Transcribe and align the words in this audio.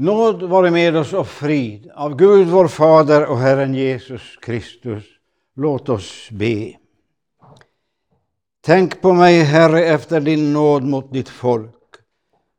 Nåd 0.00 0.42
vare 0.42 0.70
med 0.70 0.96
oss 0.96 1.12
och 1.12 1.28
frid 1.28 1.90
av 1.94 2.16
Gud 2.16 2.48
vår 2.48 2.68
Fader 2.68 3.26
och 3.26 3.38
Herren 3.38 3.74
Jesus 3.74 4.36
Kristus. 4.42 5.04
Låt 5.56 5.88
oss 5.88 6.28
be. 6.30 6.72
Tänk 8.60 9.00
på 9.00 9.12
mig, 9.12 9.42
Herre, 9.42 9.84
efter 9.84 10.20
din 10.20 10.52
nåd 10.52 10.82
mot 10.84 11.12
ditt 11.12 11.28
folk. 11.28 11.74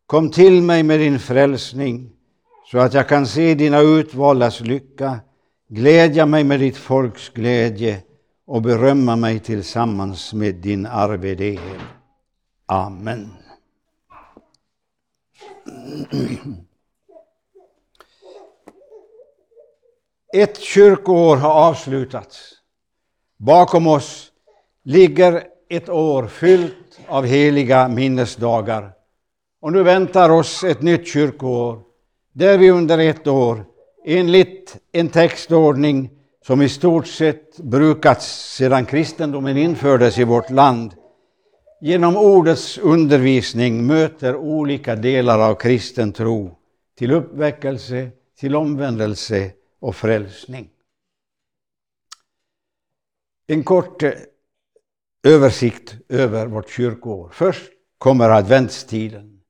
Kom 0.06 0.32
till 0.32 0.62
mig 0.62 0.84
med 0.84 1.00
din 1.00 1.20
frälsning 1.20 2.12
så 2.72 2.78
att 2.78 2.94
jag 2.94 3.10
kan 3.10 3.28
se 3.28 3.56
dina 3.56 3.80
utvaldas 3.80 4.60
lycka, 4.60 5.20
glädja 5.68 6.26
mig 6.26 6.44
med 6.44 6.60
ditt 6.60 6.78
folks 6.78 7.30
glädje 7.30 8.04
och 8.46 8.62
berömma 8.62 9.16
mig 9.16 9.40
tillsammans 9.40 10.34
med 10.34 10.56
din 10.56 10.86
arvedel. 10.86 11.60
Amen. 12.66 13.30
Ett 20.34 20.60
kyrkoår 20.60 21.38
har 21.38 21.70
avslutats. 21.70 22.54
Bakom 23.38 23.88
oss 23.88 24.32
ligger 24.84 25.44
ett 25.70 25.90
år 25.90 26.28
fyllt 26.28 27.00
av 27.08 27.26
heliga 27.26 27.88
minnesdagar. 27.88 28.92
Och 29.62 29.72
nu 29.72 29.84
väntar 29.84 30.30
oss 30.30 30.64
ett 30.64 30.82
nytt 30.82 31.08
kyrkoår 31.08 31.80
där 32.34 32.58
vi 32.58 32.72
under 32.72 32.98
ett 32.98 33.28
år 33.28 33.66
enligt 34.06 34.78
en 34.92 35.10
textordning 35.10 36.10
som 36.46 36.62
i 36.62 36.70
stort 36.70 37.08
sett 37.08 37.58
brukats 37.58 38.56
sedan 38.56 38.86
kristendomen 38.86 39.58
infördes 39.58 40.20
i 40.20 40.24
vårt 40.24 40.50
land 40.50 40.94
genom 41.82 42.18
ordets 42.18 42.78
undervisning 42.78 43.88
möter 43.88 44.36
olika 44.36 44.96
delar 44.96 45.40
av 45.40 45.56
kristen 45.56 46.12
tro 46.12 46.58
till 46.98 47.12
uppväckelse, 47.12 48.10
till 48.40 48.56
omvändelse 48.56 49.52
och 49.82 49.96
frälsning. 49.96 50.70
En 53.48 53.64
kort 53.64 54.04
eh, 54.04 54.12
översikt 55.24 55.96
över 56.10 56.48
vårt 56.48 56.70
kyrkoår. 56.70 57.30
Först 57.34 57.72
kommer 57.98 58.30
adventstiden. 58.30 59.42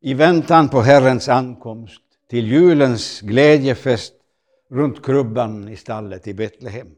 I 0.00 0.14
väntan 0.14 0.68
på 0.68 0.80
Herrens 0.80 1.28
ankomst 1.28 2.02
till 2.30 2.46
julens 2.46 3.20
glädjefest 3.20 4.14
runt 4.70 5.04
krubban 5.04 5.68
i 5.68 5.76
stallet 5.76 6.28
i 6.28 6.34
Betlehem. 6.34 6.94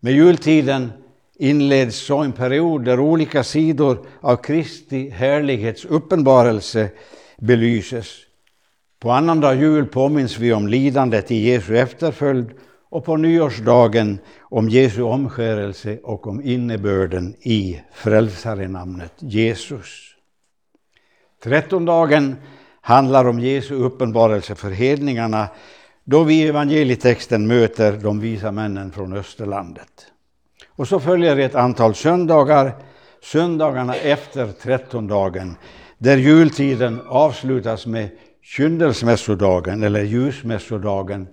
Med 0.00 0.12
jultiden 0.12 0.92
inleds 1.34 1.96
så 1.96 2.18
en 2.18 2.32
period 2.32 2.84
där 2.84 3.00
olika 3.00 3.44
sidor 3.44 4.06
av 4.20 4.36
Kristi 4.36 5.10
härlighets 5.10 5.84
uppenbarelse 5.84 6.90
belyses. 7.38 8.25
På 9.00 9.10
annandag 9.10 9.54
jul 9.54 9.86
påminns 9.86 10.38
vi 10.38 10.52
om 10.52 10.68
lidandet 10.68 11.30
i 11.30 11.50
Jesu 11.50 11.78
efterföljd 11.78 12.50
och 12.90 13.04
på 13.04 13.16
nyårsdagen 13.16 14.18
om 14.40 14.68
Jesu 14.68 15.02
omskärelse 15.02 15.98
och 16.02 16.26
om 16.26 16.42
innebörden 16.42 17.34
i 17.40 17.80
frälsarenamnet 17.92 19.12
Jesus. 19.18 20.14
Trettondagen 21.42 22.36
handlar 22.80 23.28
om 23.28 23.40
Jesu 23.40 23.74
uppenbarelse 23.74 24.54
för 24.54 24.70
hedningarna 24.70 25.48
då 26.04 26.22
vi 26.22 26.34
i 26.34 26.48
evangelietexten 26.48 27.46
möter 27.46 27.92
de 27.92 28.20
visa 28.20 28.52
männen 28.52 28.92
från 28.92 29.12
Österlandet. 29.12 30.06
Och 30.68 30.88
så 30.88 31.00
följer 31.00 31.38
ett 31.38 31.54
antal 31.54 31.94
söndagar, 31.94 32.72
söndagarna 33.22 33.94
efter 33.94 34.52
trettondagen, 34.52 35.56
där 35.98 36.16
jultiden 36.16 37.00
avslutas 37.06 37.86
med 37.86 38.08
kyndelsmässodagen 38.46 39.82
eller 39.82 40.02
ljusmässodagen, 40.02 41.28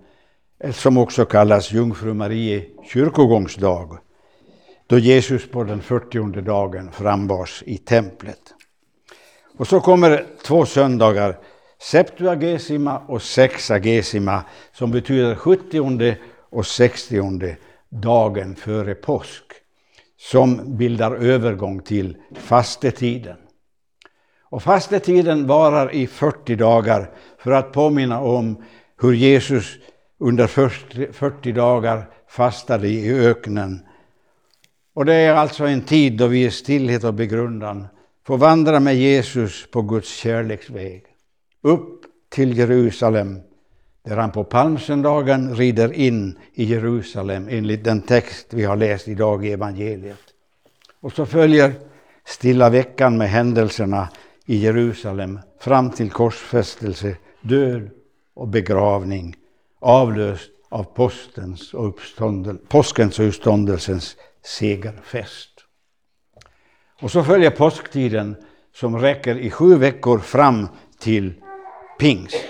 som 0.72 0.98
också 0.98 1.26
kallas 1.26 1.72
Jungfru 1.72 2.14
Marie 2.14 2.66
kyrkogångsdag, 2.84 3.98
då 4.88 5.00
Jesus 5.00 5.52
på 5.52 5.64
den 5.64 5.82
fyrtionde 5.82 6.42
dagen 6.42 6.92
frambars 6.92 7.64
i 7.66 7.78
templet. 7.78 8.40
Och 9.58 9.68
så 9.68 9.80
kommer 9.80 10.26
två 10.44 10.66
söndagar, 10.66 11.38
Septuagesima 11.82 12.98
och 13.08 13.22
Sexagesima, 13.22 14.44
som 14.72 14.92
betyder 14.92 15.36
70 15.36 16.16
och 16.50 16.66
60 16.66 17.56
dagen 17.90 18.56
före 18.56 18.96
påsk, 18.96 19.44
som 20.18 20.78
bildar 20.78 21.16
övergång 21.16 21.80
till 21.82 22.18
fastetiden. 22.36 23.38
Och 24.54 24.64
fastetiden 24.64 25.48
varar 25.48 25.94
i 25.94 26.08
40 26.08 26.56
dagar 26.56 27.10
för 27.38 27.52
att 27.52 27.72
påminna 27.72 28.20
om 28.20 28.64
hur 29.02 29.14
Jesus 29.14 29.76
under 30.20 30.48
40 31.12 31.52
dagar 31.52 32.10
fastade 32.28 32.88
i 32.88 33.14
öknen. 33.14 33.82
Och 34.94 35.06
det 35.06 35.14
är 35.14 35.34
alltså 35.34 35.66
en 35.66 35.82
tid 35.82 36.18
då 36.18 36.28
vi 36.28 36.46
i 36.46 36.52
stillhet 36.52 37.04
och 37.04 37.14
begrundan 37.14 37.88
får 38.28 38.38
vandra 38.38 38.80
med 38.80 38.96
Jesus 38.96 39.68
på 39.72 39.82
Guds 39.82 40.16
kärleksväg. 40.16 41.04
Upp 41.62 42.02
till 42.30 42.58
Jerusalem 42.58 43.40
där 44.06 44.18
han 44.18 44.32
på 44.32 44.44
palmsöndagen 44.44 45.56
rider 45.56 45.94
in 45.94 46.40
i 46.54 46.64
Jerusalem 46.64 47.48
enligt 47.52 47.84
den 47.84 48.02
text 48.02 48.48
vi 48.50 48.64
har 48.64 48.76
läst 48.76 49.08
idag 49.08 49.46
i 49.46 49.52
evangeliet. 49.52 50.24
Och 51.02 51.12
så 51.12 51.26
följer 51.26 51.74
stilla 52.26 52.70
veckan 52.70 53.18
med 53.18 53.30
händelserna 53.30 54.10
i 54.46 54.58
Jerusalem 54.58 55.40
fram 55.60 55.90
till 55.90 56.12
korsfästelse, 56.12 57.18
död 57.42 57.90
och 58.34 58.48
begravning 58.48 59.36
avlöst 59.80 60.52
av 60.70 60.84
postens 60.84 61.74
och 61.74 62.00
påskens 62.68 63.20
och 63.20 63.28
uppståndelsens 63.28 64.16
segerfest. 64.46 65.50
Och 67.02 67.12
så 67.12 67.24
följer 67.24 67.50
påsktiden 67.50 68.36
som 68.76 69.00
räcker 69.00 69.36
i 69.36 69.50
sju 69.50 69.76
veckor 69.76 70.20
fram 70.20 70.68
till 71.00 71.34
pingst. 72.00 72.46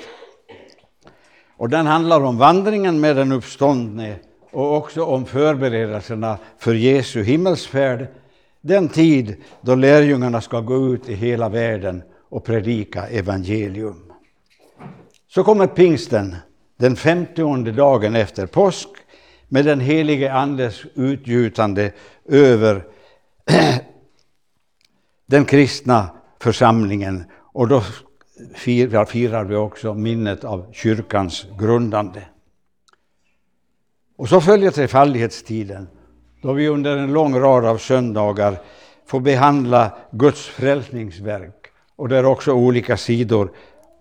Och 1.58 1.70
den 1.70 1.88
handlar 1.88 2.22
om 2.22 2.38
vandringen 2.38 3.00
med 3.00 3.16
den 3.16 3.31
uppståndne 3.31 4.16
och 4.52 4.78
också 4.78 5.04
om 5.04 5.25
förberedelserna 5.25 6.38
för 6.58 6.74
Jesu 6.74 7.24
himmelsfärd, 7.24 8.08
den 8.63 8.90
tid 8.90 9.35
då 9.62 9.75
lärjungarna 9.75 10.41
ska 10.41 10.62
gå 10.62 10.88
ut 10.94 11.09
i 11.09 11.13
hela 11.13 11.50
världen 11.50 12.03
och 12.29 12.46
predika 12.46 13.07
evangelium. 13.07 14.12
Så 15.28 15.44
kommer 15.44 15.68
pingsten, 15.68 16.35
den 16.79 16.96
femtionde 16.96 17.72
dagen 17.72 18.16
efter 18.16 18.46
påsk, 18.46 18.90
med 19.47 19.66
den 19.66 19.79
helige 19.79 20.34
Andes 20.34 20.81
utgjutande 20.96 21.91
över 22.25 22.85
den 25.25 25.45
kristna 25.45 26.09
församlingen. 26.40 27.24
Och 27.34 27.68
då 27.68 27.84
firar, 28.53 29.06
firar 29.06 29.44
vi 29.44 29.56
också 29.56 29.94
minnet 29.94 30.44
av 30.44 30.72
kyrkans 30.74 31.45
grundande. 31.59 32.24
Och 34.18 34.30
så 34.30 34.41
följer 34.41 34.72
trefaldighetstiden, 34.72 35.88
då 36.44 36.54
vi 36.54 36.68
under 36.68 36.98
en 36.98 37.14
lång 37.14 37.40
rad 37.40 37.66
av 37.66 37.78
söndagar 37.78 38.58
får 39.06 39.20
behandla 39.20 39.92
Guds 40.12 40.46
frälsningsverk 40.46 41.68
och 41.96 42.09
där 42.09 42.26
också 42.26 42.52
olika 42.52 42.98
sidor 42.98 43.52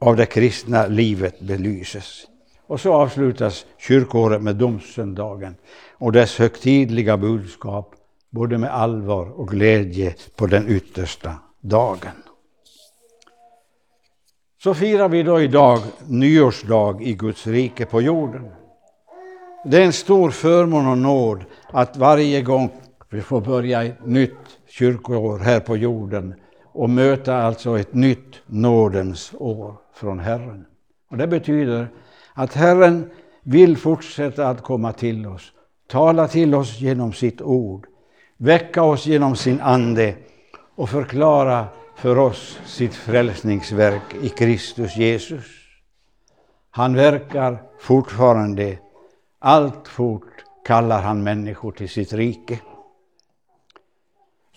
av 0.00 0.16
det 0.16 0.26
kristna 0.26 0.86
livet 0.86 1.40
belyses. 1.40 2.26
Och 2.66 2.80
så 2.80 2.92
avslutas 2.92 3.66
kyrkåret 3.78 4.42
med 4.42 4.56
domssöndagen 4.56 5.54
och 5.92 6.12
dess 6.12 6.38
högtidliga 6.38 7.16
budskap, 7.16 7.94
både 8.30 8.58
med 8.58 8.74
allvar 8.74 9.40
och 9.40 9.48
glädje 9.48 10.14
på 10.36 10.46
den 10.46 10.68
yttersta 10.68 11.34
dagen. 11.60 12.22
Så 14.62 14.74
firar 14.74 15.08
vi 15.08 15.22
då 15.22 15.40
idag 15.40 15.78
nyårsdag 16.06 17.02
i 17.02 17.12
Guds 17.12 17.46
rike 17.46 17.86
på 17.86 18.02
jorden. 18.02 18.61
Det 19.64 19.76
är 19.76 19.84
en 19.84 19.92
stor 19.92 20.30
förmån 20.30 20.86
och 20.86 20.98
nåd 20.98 21.44
att 21.70 21.96
varje 21.96 22.42
gång 22.42 22.70
vi 23.10 23.20
får 23.20 23.40
börja 23.40 23.84
ett 23.84 24.06
nytt 24.06 24.58
kyrkoår 24.68 25.38
här 25.38 25.60
på 25.60 25.76
jorden 25.76 26.34
och 26.72 26.90
möta 26.90 27.36
alltså 27.36 27.78
ett 27.78 27.94
nytt 27.94 28.40
nådens 28.46 29.34
år 29.38 29.74
från 29.94 30.18
Herren. 30.18 30.64
Och 31.10 31.16
Det 31.16 31.26
betyder 31.26 31.88
att 32.34 32.54
Herren 32.54 33.10
vill 33.42 33.76
fortsätta 33.76 34.48
att 34.48 34.62
komma 34.62 34.92
till 34.92 35.26
oss, 35.26 35.52
tala 35.88 36.28
till 36.28 36.54
oss 36.54 36.80
genom 36.80 37.12
sitt 37.12 37.42
ord, 37.42 37.86
väcka 38.36 38.82
oss 38.82 39.06
genom 39.06 39.36
sin 39.36 39.60
ande 39.60 40.14
och 40.74 40.90
förklara 40.90 41.66
för 41.96 42.18
oss 42.18 42.58
sitt 42.66 42.94
frälsningsverk 42.94 44.14
i 44.22 44.28
Kristus 44.28 44.96
Jesus. 44.96 45.44
Han 46.70 46.94
verkar 46.94 47.62
fortfarande, 47.80 48.78
alltfort 49.42 50.44
kallar 50.64 51.02
han 51.02 51.22
människor 51.22 51.72
till 51.72 51.88
sitt 51.88 52.12
rike. 52.12 52.58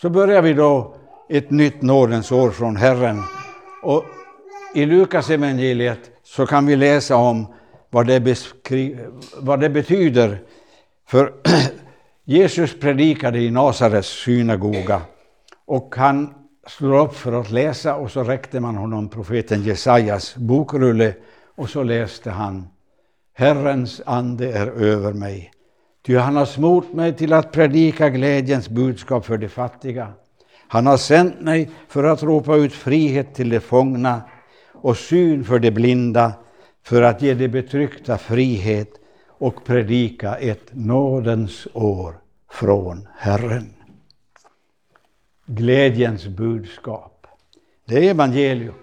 Så 0.02 0.10
börjar 0.10 0.42
vi 0.42 0.54
då 0.54 0.96
ett 1.30 1.52
nytt 1.52 1.82
nådens 1.82 2.32
år 2.32 2.52
från 2.52 2.76
Herren. 2.76 3.22
Och 3.84 4.06
i 4.76 4.86
Lukas 4.86 5.30
evangeliet 5.30 6.00
så 6.24 6.46
kan 6.46 6.66
vi 6.66 6.76
läsa 6.76 7.16
om 7.16 7.48
vad 7.90 8.08
det, 8.08 8.38
vad 9.38 9.60
det 9.60 9.70
betyder. 9.70 10.42
För 11.08 11.34
Jesus 12.24 12.80
predikade 12.80 13.40
i 13.40 13.52
Nasarets 13.52 14.24
synagoga 14.24 15.02
och 15.66 15.96
han 15.98 16.34
slår 16.68 17.00
upp 17.00 17.16
för 17.16 17.42
att 17.42 17.52
läsa 17.52 17.96
och 17.96 18.12
så 18.12 18.24
räckte 18.24 18.60
man 18.60 18.76
honom 18.76 19.10
profeten 19.10 19.64
Jesajas 19.64 20.36
bokrulle 20.36 21.14
och 21.56 21.70
så 21.70 21.84
läste 21.84 22.32
han 22.32 22.68
Herrens 23.38 24.02
ande 24.06 24.52
är 24.52 24.68
över 24.68 25.14
mig, 25.14 25.52
ty 26.06 26.16
han 26.16 26.36
har 26.36 26.46
smort 26.46 26.94
mig 26.94 27.14
till 27.14 27.34
att 27.34 27.52
predika 27.52 28.10
glädjens 28.10 28.70
budskap 28.70 29.26
för 29.26 29.38
de 29.38 29.50
fattiga. 29.50 30.14
Han 30.68 30.88
har 30.88 30.98
sänt 30.98 31.42
mig 31.42 31.70
för 31.88 32.04
att 32.04 32.24
ropa 32.24 32.56
ut 32.56 32.74
frihet 32.74 33.36
till 33.36 33.50
de 33.50 33.60
fångna 33.60 34.22
och 34.72 34.98
syn 34.98 35.44
för 35.44 35.60
de 35.60 35.72
blinda, 35.72 36.34
för 36.84 37.02
att 37.02 37.22
ge 37.22 37.34
de 37.34 37.48
betryckta 37.48 38.18
frihet 38.18 38.90
och 39.28 39.66
predika 39.66 40.36
ett 40.36 40.70
nådens 40.72 41.68
år 41.74 42.16
från 42.52 43.08
Herren. 43.18 43.74
Glädjens 45.46 46.28
budskap, 46.28 47.28
det 47.86 48.08
är 48.08 48.12
evangelium. 48.12 48.76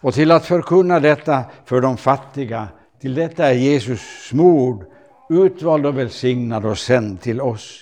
Och 0.00 0.14
till 0.14 0.30
att 0.30 0.44
förkunna 0.44 1.00
detta 1.00 1.44
för 1.64 1.80
de 1.80 1.96
fattiga, 1.96 2.68
till 3.04 3.14
detta 3.14 3.46
är 3.46 3.52
Jesus 3.52 4.00
smord, 4.28 4.84
utvald 5.28 5.86
och 5.86 5.98
välsignad 5.98 6.64
och 6.66 6.78
sänd 6.78 7.20
till 7.20 7.40
oss. 7.40 7.80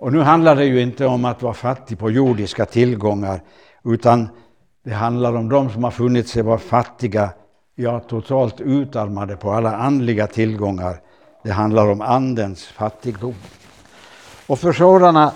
Och 0.00 0.12
nu 0.12 0.20
handlar 0.20 0.56
det 0.56 0.64
ju 0.64 0.82
inte 0.82 1.06
om 1.06 1.24
att 1.24 1.42
vara 1.42 1.54
fattig 1.54 1.98
på 1.98 2.10
jordiska 2.10 2.66
tillgångar, 2.66 3.40
utan 3.84 4.28
det 4.84 4.92
handlar 4.92 5.36
om 5.36 5.48
de 5.48 5.70
som 5.70 5.84
har 5.84 5.90
funnit 5.90 6.28
sig 6.28 6.42
vara 6.42 6.58
fattiga, 6.58 7.30
ja 7.74 8.00
totalt 8.00 8.60
utarmade 8.60 9.36
på 9.36 9.50
alla 9.50 9.76
andliga 9.76 10.26
tillgångar. 10.26 11.00
Det 11.44 11.52
handlar 11.52 11.90
om 11.90 12.00
andens 12.00 12.66
fattigdom. 12.66 13.34
Och 14.46 14.58
för 14.58 14.72
sådana 14.72 15.32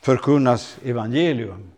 förkunnas 0.00 0.76
evangelium 0.84 1.70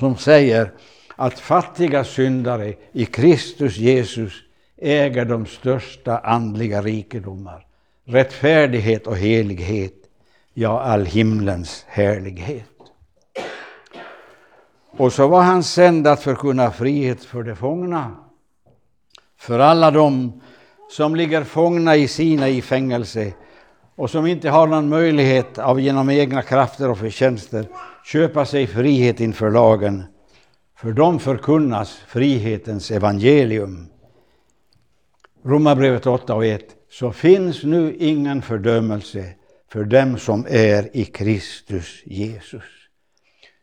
som 0.00 0.16
säger 0.16 0.72
att 1.16 1.38
fattiga 1.38 2.04
syndare 2.04 2.74
i 2.92 3.04
Kristus 3.04 3.76
Jesus 3.76 4.43
äger 4.84 5.24
de 5.24 5.46
största 5.46 6.18
andliga 6.18 6.82
rikedomar, 6.82 7.66
rättfärdighet 8.04 9.06
och 9.06 9.16
helighet, 9.16 9.94
ja, 10.54 10.80
all 10.80 11.04
himlens 11.06 11.84
härlighet. 11.88 12.64
Och 14.96 15.12
så 15.12 15.28
var 15.28 15.42
han 15.42 15.62
sänd 15.62 16.06
att 16.06 16.22
förkunna 16.22 16.70
frihet 16.70 17.24
för 17.24 17.42
de 17.42 17.56
fångna, 17.56 18.16
för 19.38 19.58
alla 19.58 19.90
de 19.90 20.40
som 20.90 21.16
ligger 21.16 21.44
fångna 21.44 21.96
i 21.96 22.08
sina 22.08 22.48
i 22.48 22.62
fängelse 22.62 23.32
och 23.96 24.10
som 24.10 24.26
inte 24.26 24.50
har 24.50 24.66
någon 24.66 24.88
möjlighet 24.88 25.58
av 25.58 25.80
genom 25.80 26.10
egna 26.10 26.42
krafter 26.42 26.90
och 26.90 26.98
förtjänster 26.98 27.68
köpa 28.04 28.44
sig 28.44 28.66
frihet 28.66 29.20
inför 29.20 29.50
lagen. 29.50 30.02
För 30.76 30.92
dem 30.92 31.18
förkunnas 31.18 31.96
frihetens 32.06 32.90
evangelium. 32.90 33.88
Romarbrevet 35.46 36.06
8 36.06 36.34
och 36.34 36.46
1. 36.46 36.64
Så 36.90 37.12
finns 37.12 37.62
nu 37.62 37.96
ingen 37.98 38.42
fördömelse 38.42 39.34
för 39.68 39.84
dem 39.84 40.18
som 40.18 40.46
är 40.48 40.96
i 40.96 41.04
Kristus 41.04 42.02
Jesus. 42.04 42.62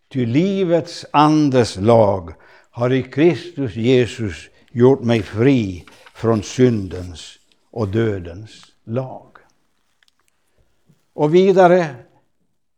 Ty 0.09 0.25
livets 0.25 1.05
andes 1.11 1.77
lag 1.77 2.33
har 2.71 2.93
i 2.93 3.03
Kristus 3.03 3.75
Jesus 3.75 4.49
gjort 4.71 5.03
mig 5.03 5.21
fri 5.21 5.85
från 6.13 6.43
syndens 6.43 7.39
och 7.71 7.87
dödens 7.87 8.65
lag. 8.85 9.27
Och 11.13 11.35
vidare, 11.35 11.95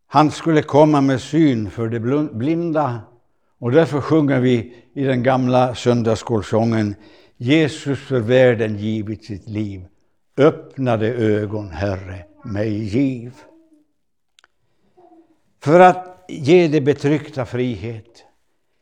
han 0.08 0.32
skulle 0.32 0.62
komma 0.62 1.02
med 1.02 1.22
syn 1.22 1.70
för 1.70 1.88
de 1.88 2.30
blinda. 2.38 3.02
Och 3.60 3.72
därför 3.72 4.02
sjunger 4.02 4.40
vi 4.40 4.76
i 4.94 5.04
den 5.04 5.24
gamla 5.24 5.76
söndagsskolsången 5.76 6.96
Jesus 7.44 8.00
för 8.00 8.20
världen 8.20 8.78
givit 8.78 9.26
sitt 9.26 9.50
liv. 9.50 9.86
Öppnade 10.38 11.08
ögon, 11.08 11.70
Herre, 11.70 12.26
mig 12.44 12.84
giv. 12.84 13.34
För 15.64 15.80
att 15.80 16.26
ge 16.30 16.68
det 16.68 16.82
betryckta 16.82 17.46
frihet. 17.46 18.24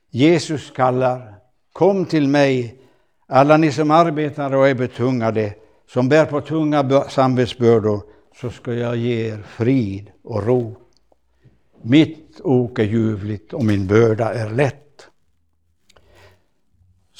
Jesus 0.09 0.71
kallar, 0.71 1.35
kom 1.73 2.05
till 2.05 2.27
mig, 2.27 2.75
alla 3.27 3.57
ni 3.57 3.71
som 3.71 3.91
arbetar 3.91 4.55
och 4.55 4.67
är 4.67 4.75
betungade, 4.75 5.53
som 5.87 6.09
bär 6.09 6.25
på 6.25 6.41
tunga 6.41 7.03
samvetsbördor, 7.09 8.01
så 8.41 8.49
ska 8.49 8.73
jag 8.73 8.97
ge 8.97 9.27
er 9.27 9.43
frid 9.47 10.11
och 10.23 10.47
ro. 10.47 10.75
Mitt 11.81 12.41
ok 12.43 12.79
är 12.79 12.83
ljuvligt 12.83 13.53
och 13.53 13.65
min 13.65 13.87
börda 13.87 14.33
är 14.33 14.49
lätt. 14.49 14.90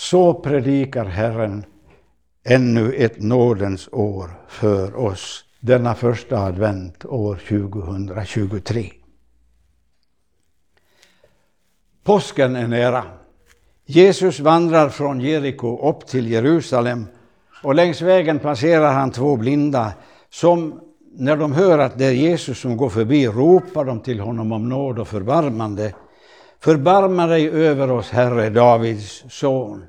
Så 0.01 0.33
predikar 0.33 1.05
Herren 1.05 1.65
ännu 2.43 2.93
ett 2.93 3.21
nådens 3.21 3.89
år 3.91 4.29
för 4.47 4.95
oss 4.95 5.45
denna 5.59 5.95
första 5.95 6.37
advent 6.37 7.05
år 7.05 7.35
2023. 7.35 8.91
Påsken 12.03 12.55
är 12.55 12.67
nära. 12.67 13.03
Jesus 13.85 14.39
vandrar 14.39 14.89
från 14.89 15.21
Jeriko 15.21 15.89
upp 15.89 16.07
till 16.07 16.31
Jerusalem 16.31 17.05
och 17.63 17.75
längs 17.75 18.01
vägen 18.01 18.39
passerar 18.39 18.93
han 18.93 19.11
två 19.11 19.35
blinda 19.35 19.93
som 20.29 20.81
när 21.13 21.37
de 21.37 21.51
hör 21.51 21.79
att 21.79 21.97
det 21.97 22.05
är 22.05 22.11
Jesus 22.11 22.59
som 22.59 22.77
går 22.77 22.89
förbi 22.89 23.27
ropar 23.27 23.85
de 23.85 23.99
till 23.99 24.19
honom 24.19 24.51
om 24.51 24.69
nåd 24.69 24.99
och 24.99 25.07
förbarmande. 25.07 25.93
Förbarma 26.63 27.27
dig 27.27 27.49
över 27.49 27.91
oss, 27.91 28.09
Herre, 28.09 28.49
Davids 28.49 29.23
son. 29.29 29.85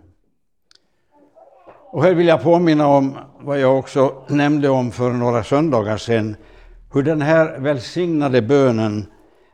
Och 1.90 2.02
här 2.02 2.14
vill 2.14 2.26
jag 2.26 2.42
påminna 2.42 2.86
om 2.86 3.18
vad 3.40 3.60
jag 3.60 3.78
också 3.78 4.24
nämnde 4.28 4.68
om 4.68 4.92
för 4.92 5.12
några 5.12 5.44
söndagar 5.44 5.96
sedan, 5.96 6.36
hur 6.92 7.02
den 7.02 7.22
här 7.22 7.58
välsignade 7.58 8.42
bönen 8.42 9.06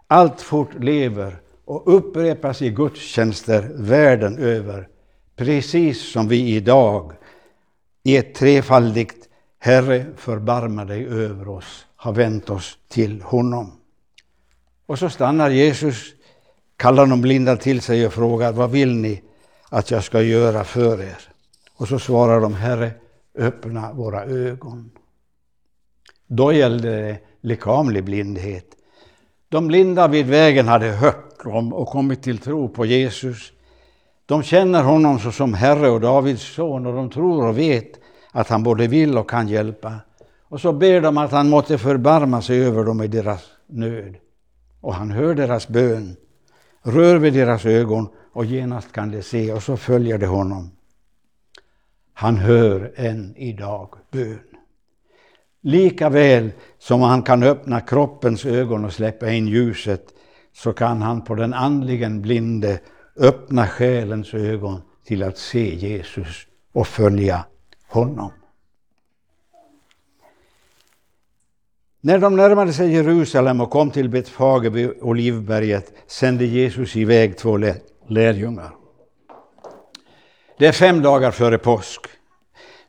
alltfort 0.07 0.75
lever 0.75 1.37
och 1.65 1.97
upprepas 1.97 2.63
i 2.63 2.71
gudstjänster 2.71 3.71
världen 3.75 4.39
över, 4.39 4.89
precis 5.37 6.13
som 6.13 6.29
vi 6.29 6.57
idag 6.57 7.13
i 8.03 8.17
ett 8.17 8.35
trefaldigt 8.35 9.29
Herre, 9.59 10.07
förbarma 10.17 10.85
dig 10.85 11.07
över 11.07 11.49
oss, 11.49 11.87
har 11.97 12.13
vänt 12.13 12.51
oss 12.51 12.79
till 12.89 13.23
honom. 13.23 13.73
Och 14.87 14.99
så 14.99 15.11
stannar 15.11 15.51
Jesus, 15.51 16.15
kallar 16.79 17.07
de 17.07 17.21
blinda 17.21 17.57
till 17.57 17.81
sig 17.81 18.07
och 18.07 18.13
frågar, 18.13 18.53
vad 18.53 18.71
vill 18.71 18.95
ni 18.95 19.23
att 19.69 19.91
jag 19.91 20.05
ska 20.05 20.23
göra 20.23 20.65
för 20.65 21.03
er? 21.03 21.19
Och 21.77 21.89
så 21.89 21.99
svarar 21.99 22.41
de, 22.41 22.55
Herre, 22.55 22.91
öppna 23.39 23.93
våra 23.93 24.25
ögon. 24.25 24.91
Då 26.27 26.53
gällde 26.53 26.91
det 26.91 27.19
lekamlig 27.41 28.05
blindhet. 28.05 28.67
De 29.49 29.67
blinda 29.67 30.09
vid 30.09 30.27
vägen 30.27 30.69
hade 30.69 30.87
hört 30.87 31.41
om 31.45 31.73
och 31.73 31.89
kommit 31.89 32.23
till 32.23 32.39
tro 32.39 32.69
på 32.69 32.87
Jesus. 32.87 33.53
De 34.27 34.43
känner 34.43 34.83
honom 34.83 35.19
såsom 35.19 35.55
Herre 35.55 35.91
och 35.91 36.01
Davids 36.01 36.55
son 36.55 36.87
och 36.87 36.95
de 36.95 37.11
tror 37.11 37.47
och 37.47 37.59
vet 37.59 38.01
att 38.33 38.49
han 38.49 38.63
både 38.63 38.87
vill 38.87 39.19
och 39.19 39.31
kan 39.31 39.49
hjälpa. 39.49 39.95
Och 40.43 40.61
så 40.61 40.73
ber 40.73 41.01
de 41.01 41.19
att 41.19 41.33
han 41.33 41.49
måtte 41.49 41.79
förbarma 41.79 42.43
sig 42.43 42.65
över 42.65 42.85
dem 42.85 43.03
i 43.03 43.09
deras 43.09 43.45
nöd. 43.67 44.15
Och 44.81 44.95
han 44.95 45.11
hör 45.11 45.35
deras 45.35 45.69
bön, 45.69 46.17
rör 46.83 47.17
vid 47.17 47.33
deras 47.33 47.67
ögon 47.67 48.09
och 48.33 48.45
genast 48.45 48.93
kan 48.93 49.11
de 49.11 49.23
se 49.23 49.53
och 49.53 49.63
så 49.63 49.77
följer 49.77 50.19
de 50.19 50.27
honom. 50.27 50.71
Han 52.15 52.37
hör 52.37 52.93
än 52.97 53.35
idag 53.37 53.95
bön. 54.11 54.41
Lika 55.63 56.09
väl 56.09 56.51
som 56.79 57.01
han 57.01 57.23
kan 57.23 57.43
öppna 57.43 57.81
kroppens 57.81 58.47
ögon 58.47 58.85
och 58.85 58.93
släppa 58.93 59.31
in 59.31 59.49
ljuset 59.49 60.05
så 60.53 60.73
kan 60.73 61.03
han 61.03 61.25
på 61.25 61.35
den 61.35 61.55
andligen 61.55 62.23
blinde 62.23 62.81
öppna 63.17 63.67
själens 63.67 64.35
ögon 64.35 64.81
till 65.05 65.23
att 65.23 65.39
se 65.39 65.75
Jesus 65.75 66.47
och 66.73 66.87
följa 66.87 67.45
honom. 67.89 68.31
När 72.01 72.19
de 72.19 72.37
närmade 72.37 72.73
sig 72.73 72.93
Jerusalem 72.93 73.61
och 73.61 73.71
kom 73.71 73.91
till 73.91 74.09
Betfage 74.09 74.69
vid 74.71 74.91
Olivberget 75.01 75.93
sände 76.07 76.45
Jesus 76.47 76.97
iväg 76.97 77.37
två 77.37 77.59
lärjungar. 78.09 78.71
Det 80.59 80.67
är 80.67 80.73
fem 80.73 81.03
dagar 81.03 81.31
före 81.31 81.59
påsk. 81.59 82.01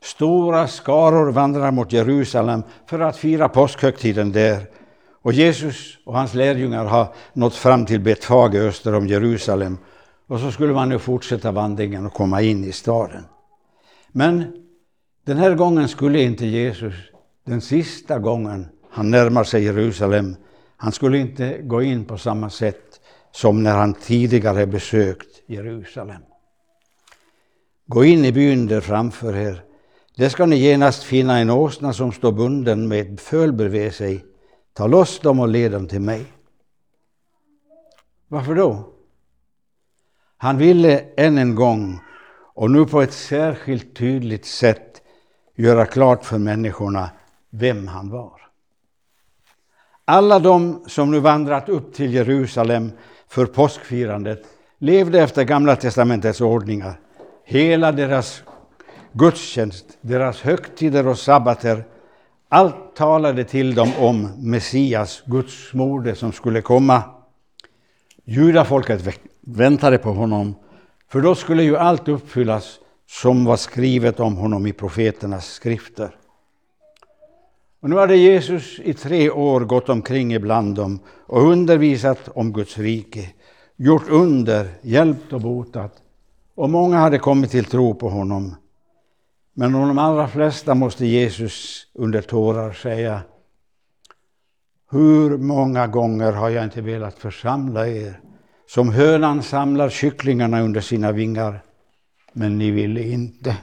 Stora 0.01 0.67
skaror 0.67 1.31
vandrar 1.31 1.71
mot 1.71 1.93
Jerusalem 1.93 2.63
för 2.89 2.99
att 2.99 3.17
fira 3.17 3.49
påskhögtiden 3.49 4.31
där. 4.31 4.65
Och 5.21 5.33
Jesus 5.33 5.97
och 6.05 6.13
hans 6.13 6.33
lärjungar 6.33 6.85
har 6.85 7.13
nått 7.33 7.55
fram 7.55 7.85
till 7.85 7.99
Betfage 7.99 8.55
öster 8.55 8.95
om 8.95 9.07
Jerusalem. 9.07 9.77
Och 10.27 10.39
så 10.39 10.51
skulle 10.51 10.73
man 10.73 10.89
nu 10.89 10.99
fortsätta 10.99 11.51
vandringen 11.51 12.05
och 12.05 12.13
komma 12.13 12.41
in 12.41 12.63
i 12.63 12.71
staden. 12.71 13.23
Men 14.11 14.53
den 15.25 15.37
här 15.37 15.55
gången 15.55 15.87
skulle 15.87 16.21
inte 16.21 16.45
Jesus, 16.45 16.93
den 17.45 17.61
sista 17.61 18.19
gången 18.19 18.67
han 18.99 19.11
närmar 19.11 19.43
sig 19.43 19.63
Jerusalem, 19.63 20.35
han 20.77 20.91
skulle 20.91 21.17
inte 21.17 21.57
gå 21.61 21.81
in 21.81 22.05
på 22.05 22.17
samma 22.17 22.49
sätt 22.49 23.01
som 23.31 23.63
när 23.63 23.73
han 23.73 23.93
tidigare 23.93 24.67
besökt 24.67 25.41
Jerusalem. 25.47 26.21
Gå 27.85 28.03
in 28.03 28.25
i 28.25 28.31
byn 28.31 28.67
där 28.67 28.81
framför 28.81 29.35
er. 29.35 29.63
Där 30.15 30.29
ska 30.29 30.45
ni 30.45 30.55
genast 30.55 31.03
finna 31.03 31.39
en 31.39 31.49
åsna 31.49 31.93
som 31.93 32.11
står 32.11 32.31
bunden 32.31 32.87
med 32.87 33.13
ett 33.13 33.21
föl 33.21 33.53
bredvid 33.53 33.93
sig. 33.93 34.25
Ta 34.73 34.87
loss 34.87 35.19
dem 35.19 35.39
och 35.39 35.47
led 35.47 35.71
dem 35.71 35.87
till 35.87 36.01
mig. 36.01 36.25
Varför 38.27 38.55
då? 38.55 38.93
Han 40.37 40.57
ville 40.57 40.99
än 40.99 41.37
en 41.37 41.55
gång 41.55 41.99
och 42.53 42.71
nu 42.71 42.85
på 42.85 43.01
ett 43.01 43.13
särskilt 43.13 43.95
tydligt 43.95 44.45
sätt 44.45 45.01
göra 45.55 45.85
klart 45.85 46.25
för 46.25 46.37
människorna 46.37 47.09
vem 47.49 47.87
han 47.87 48.09
var. 48.09 48.48
Alla 50.11 50.39
de 50.39 50.83
som 50.87 51.11
nu 51.11 51.19
vandrat 51.19 51.69
upp 51.69 51.93
till 51.93 52.13
Jerusalem 52.13 52.91
för 53.27 53.45
påskfirandet 53.45 54.43
levde 54.79 55.23
efter 55.23 55.43
Gamla 55.43 55.75
testamentets 55.75 56.41
ordningar. 56.41 56.99
Hela 57.45 57.91
deras 57.91 58.43
gudstjänst, 59.11 59.85
deras 60.01 60.41
högtider 60.41 61.07
och 61.07 61.19
sabbater, 61.19 61.83
allt 62.49 62.95
talade 62.95 63.43
till 63.43 63.75
dem 63.75 63.91
om 63.99 64.29
Messias, 64.37 65.23
Guds 65.25 65.73
moder, 65.73 66.13
som 66.13 66.31
skulle 66.31 66.61
komma. 66.61 67.03
Judafolket 68.25 69.19
väntade 69.41 69.97
på 69.97 70.11
honom, 70.11 70.55
för 71.11 71.21
då 71.21 71.35
skulle 71.35 71.63
ju 71.63 71.77
allt 71.77 72.07
uppfyllas 72.07 72.79
som 73.07 73.45
var 73.45 73.57
skrivet 73.57 74.19
om 74.19 74.37
honom 74.37 74.67
i 74.67 74.73
profeternas 74.73 75.45
skrifter. 75.45 76.15
Och 77.81 77.89
nu 77.89 77.95
hade 77.95 78.15
Jesus 78.15 78.79
i 78.79 78.93
tre 78.93 79.29
år 79.29 79.61
gått 79.61 79.89
omkring 79.89 80.33
ibland 80.33 80.75
dem 80.75 80.99
och 81.27 81.41
undervisat 81.41 82.29
om 82.35 82.53
Guds 82.53 82.77
rike, 82.77 83.29
gjort 83.75 84.09
under, 84.09 84.69
hjälpt 84.81 85.33
och 85.33 85.41
botat. 85.41 85.93
Och 86.55 86.69
många 86.69 86.97
hade 86.97 87.19
kommit 87.19 87.51
till 87.51 87.65
tro 87.65 87.95
på 87.95 88.09
honom. 88.09 88.55
Men 89.53 89.75
om 89.75 89.87
de 89.87 89.97
allra 89.97 90.27
flesta 90.27 90.75
måste 90.75 91.05
Jesus 91.05 91.87
under 91.93 92.21
tårar 92.21 92.71
säga 92.71 93.21
Hur 94.91 95.37
många 95.37 95.87
gånger 95.87 96.31
har 96.31 96.49
jag 96.49 96.63
inte 96.63 96.81
velat 96.81 97.19
församla 97.19 97.87
er 97.87 98.19
som 98.67 98.89
hönan 98.89 99.43
samlar 99.43 99.89
kycklingarna 99.89 100.61
under 100.61 100.81
sina 100.81 101.11
vingar, 101.11 101.61
men 102.33 102.57
ni 102.57 102.71
ville 102.71 103.03
inte. 103.03 103.57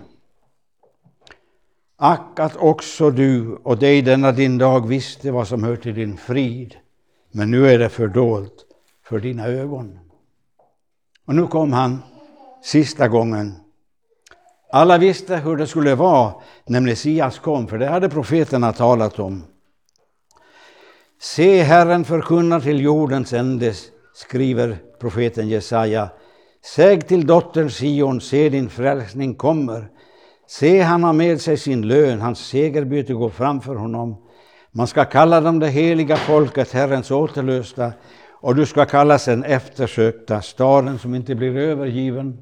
Ack 1.98 2.40
att 2.40 2.56
också 2.56 3.10
du 3.10 3.54
och 3.54 3.78
dig 3.78 4.02
denna 4.02 4.32
din 4.32 4.58
dag 4.58 4.88
visste 4.88 5.30
vad 5.30 5.48
som 5.48 5.64
hör 5.64 5.76
till 5.76 5.94
din 5.94 6.16
frid, 6.16 6.76
men 7.32 7.50
nu 7.50 7.68
är 7.68 7.78
det 7.78 7.88
fördolt 7.88 8.66
för 9.04 9.18
dina 9.18 9.46
ögon. 9.46 9.98
Och 11.26 11.34
nu 11.34 11.46
kom 11.46 11.72
han 11.72 12.02
sista 12.62 13.08
gången. 13.08 13.54
Alla 14.72 14.98
visste 14.98 15.36
hur 15.36 15.56
det 15.56 15.66
skulle 15.66 15.94
vara 15.94 16.34
när 16.66 16.80
Messias 16.80 17.38
kom, 17.38 17.68
för 17.68 17.78
det 17.78 17.86
hade 17.86 18.08
profeterna 18.08 18.72
talat 18.72 19.18
om. 19.18 19.44
Se, 21.20 21.62
Herren 21.62 22.04
förkunnar 22.04 22.60
till 22.60 22.80
jordens 22.80 23.32
ände, 23.32 23.74
skriver 24.14 24.78
profeten 25.00 25.48
Jesaja. 25.48 26.08
Säg 26.64 27.00
till 27.00 27.26
dottern 27.26 27.70
Sion, 27.70 28.20
se 28.20 28.48
din 28.48 28.70
frälsning 28.70 29.34
kommer. 29.34 29.90
Se, 30.48 30.80
han 30.80 31.02
har 31.02 31.12
med 31.12 31.40
sig 31.40 31.56
sin 31.56 31.82
lön, 31.82 32.20
hans 32.20 32.38
segerbyte 32.38 33.12
går 33.12 33.30
framför 33.30 33.74
honom. 33.74 34.16
Man 34.72 34.86
ska 34.86 35.04
kalla 35.04 35.40
dem 35.40 35.58
det 35.58 35.68
heliga 35.68 36.16
folket, 36.16 36.72
Herrens 36.72 37.10
återlösta, 37.10 37.92
och 38.40 38.54
du 38.54 38.66
ska 38.66 38.84
kallas 38.84 39.24
den 39.24 39.44
eftersökta, 39.44 40.42
staden 40.42 40.98
som 40.98 41.14
inte 41.14 41.34
blir 41.34 41.56
övergiven. 41.56 42.38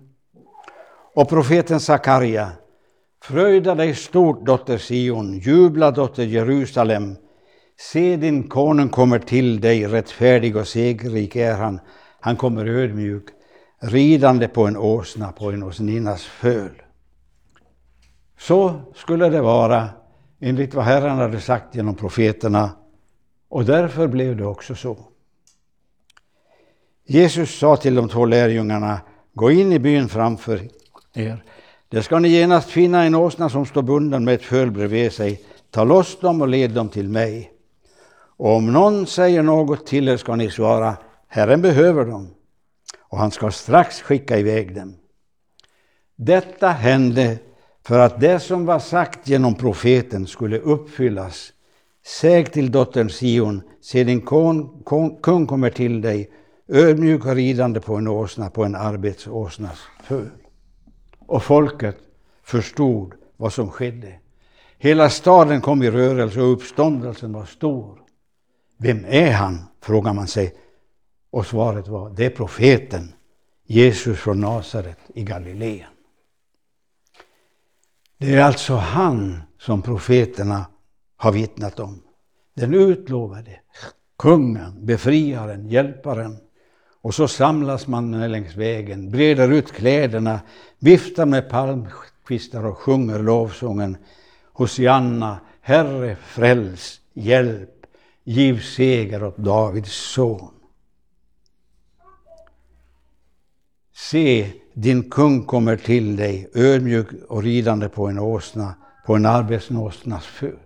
Och 1.15 1.29
profeten 1.29 1.81
Sakarja, 1.81 2.51
fröjda 3.23 3.75
dig 3.75 3.95
stort, 3.95 4.47
dotter 4.47 4.79
Sion, 4.79 5.39
jubla, 5.39 5.91
dotter 5.91 6.25
Jerusalem. 6.25 7.17
Se, 7.81 8.17
din 8.17 8.49
konung 8.49 8.89
kommer 8.89 9.19
till 9.19 9.61
dig, 9.61 9.87
rättfärdig 9.87 10.57
och 10.57 10.69
segerrik 10.69 11.37
är 11.37 11.55
han. 11.55 11.81
Han 12.21 12.37
kommer 12.37 12.67
ödmjuk, 12.67 13.25
ridande 13.81 14.49
på 14.49 14.67
en 14.67 14.77
åsna, 14.77 15.33
på 15.33 15.51
en 15.51 15.63
åsninnas 15.63 16.25
föl. 16.25 16.84
Så 18.47 18.81
skulle 18.95 19.29
det 19.29 19.41
vara 19.41 19.89
enligt 20.41 20.75
vad 20.75 20.85
Herren 20.85 21.17
hade 21.17 21.41
sagt 21.41 21.75
genom 21.75 21.95
profeterna 21.95 22.71
och 23.49 23.65
därför 23.65 24.07
blev 24.07 24.37
det 24.37 24.47
också 24.47 24.75
så. 24.75 24.99
Jesus 27.07 27.59
sa 27.59 27.77
till 27.77 27.95
de 27.95 28.09
två 28.09 28.25
lärjungarna, 28.25 29.01
gå 29.33 29.51
in 29.51 29.73
i 29.73 29.79
byn 29.79 30.09
framför 30.09 30.61
er. 31.15 31.45
Där 31.89 32.01
ska 32.01 32.19
ni 32.19 32.29
genast 32.29 32.71
finna 32.71 33.05
en 33.05 33.15
åsna 33.15 33.49
som 33.49 33.67
står 33.67 33.83
bunden 33.83 34.25
med 34.25 34.35
ett 34.35 34.43
föl 34.43 34.71
bredvid 34.71 35.13
sig. 35.13 35.45
Ta 35.71 35.85
loss 35.85 36.21
dem 36.21 36.43
och 36.43 36.49
led 36.49 36.71
dem 36.71 36.89
till 36.89 37.09
mig. 37.09 37.53
Och 38.37 38.57
om 38.57 38.73
någon 38.73 39.07
säger 39.07 39.43
något 39.43 39.87
till 39.87 40.09
er 40.09 40.17
ska 40.17 40.37
ni 40.37 40.51
svara, 40.51 40.97
Herren 41.29 41.63
behöver 41.63 42.05
dem 42.05 42.35
och 42.99 43.19
han 43.19 43.31
ska 43.31 43.51
strax 43.51 44.03
skicka 44.03 44.39
iväg 44.39 44.75
dem. 44.75 44.97
Detta 46.17 46.69
hände 46.69 47.39
för 47.87 47.99
att 47.99 48.21
det 48.21 48.41
som 48.41 48.67
var 48.67 48.79
sagt 48.79 49.29
genom 49.29 49.55
profeten 49.55 50.27
skulle 50.27 50.59
uppfyllas. 50.59 51.53
Säg 52.07 52.45
till 52.45 52.71
dottern 52.71 53.09
Sion, 53.09 53.63
se 53.81 54.05
din 54.05 54.21
kon, 54.21 54.83
kon, 54.85 55.17
kung 55.17 55.47
kommer 55.47 55.71
till 55.71 56.01
dig, 56.01 56.31
ödmjuk 56.69 57.27
och 57.27 57.35
ridande 57.35 57.81
på 57.81 57.97
en 57.97 58.09
åsna, 58.09 58.51
på 58.51 58.65
en 58.65 58.75
arbetsåsnas 58.75 59.79
föl. 60.03 60.31
Och 61.27 61.43
folket 61.43 61.97
förstod 62.43 63.15
vad 63.37 63.53
som 63.53 63.71
skedde. 63.71 64.13
Hela 64.79 65.11
staden 65.11 65.61
kom 65.61 65.83
i 65.83 65.91
rörelse 65.91 66.41
och 66.41 66.53
uppståndelsen 66.53 67.33
var 67.33 67.45
stor. 67.45 67.99
Vem 68.79 69.05
är 69.09 69.33
han? 69.33 69.63
frågar 69.81 70.13
man 70.13 70.27
sig. 70.27 70.55
Och 71.31 71.47
svaret 71.47 71.89
var, 71.89 72.11
det 72.11 72.27
är 72.27 72.31
profeten 72.31 73.13
Jesus 73.67 74.19
från 74.19 74.41
Nasaret 74.41 74.99
i 75.15 75.23
Galileen. 75.23 75.94
Det 78.27 78.35
är 78.35 78.43
alltså 78.43 78.75
han 78.75 79.43
som 79.59 79.83
profeterna 79.83 80.67
har 81.17 81.33
vittnat 81.33 81.81
om. 81.81 82.03
Den 82.55 82.75
utlovade 82.75 83.61
kungen, 84.19 84.87
befriaren, 84.87 85.69
hjälparen. 85.69 86.37
Och 87.03 87.15
så 87.15 87.29
samlas 87.29 87.87
man 87.87 88.33
längs 88.33 88.57
vägen, 88.57 89.11
breder 89.11 89.53
ut 89.53 89.73
kläderna, 89.73 90.41
viftar 90.79 91.27
med 91.27 91.51
palmkvistar 91.51 92.67
och 92.67 92.79
sjunger 92.79 93.19
lovsången 93.19 93.97
Hosianna, 94.53 95.41
Herre 95.61 96.17
fräls, 96.17 97.01
hjälp, 97.13 97.87
giv 98.25 98.61
seger 98.61 99.25
åt 99.25 99.37
Davids 99.37 99.93
son. 99.93 100.55
Se, 103.95 104.53
din 104.75 105.11
kung 105.11 105.45
kommer 105.45 105.77
till 105.77 106.17
dig, 106.17 106.51
ödmjuk 106.55 107.09
och 107.29 107.43
ridande 107.43 107.89
på 107.89 108.07
en 108.07 108.19
åsna, 108.19 108.75
på 109.07 109.15
en 109.15 109.27
arbetsåsnas 109.27 110.27
föl. 110.27 110.57